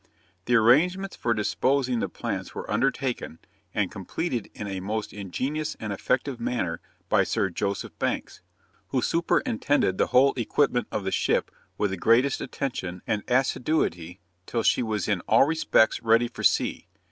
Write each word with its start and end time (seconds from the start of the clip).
The 0.45 0.55
arrangements 0.55 1.15
for 1.15 1.31
disposing 1.31 1.99
the 1.99 2.09
plants 2.09 2.55
were 2.55 2.71
undertaken, 2.71 3.37
and 3.71 3.91
completed 3.91 4.49
in 4.55 4.65
a 4.65 4.79
most 4.79 5.13
ingenious 5.13 5.75
and 5.79 5.93
effective 5.93 6.39
manner, 6.39 6.81
by 7.07 7.23
Sir 7.23 7.51
Joseph 7.51 7.93
Banks, 7.99 8.41
who 8.87 9.03
superintended 9.03 9.99
the 9.99 10.07
whole 10.07 10.33
equipment 10.37 10.87
of 10.91 11.03
the 11.03 11.11
ship 11.11 11.51
with 11.77 11.91
the 11.91 11.97
greatest 11.97 12.41
attention 12.41 13.03
and 13.05 13.21
assiduity 13.27 14.19
till 14.47 14.63
she 14.63 14.81
was 14.81 15.07
in 15.07 15.21
all 15.27 15.43
respects 15.43 16.01
ready 16.01 16.27
for 16.27 16.41
sea. 16.43 16.87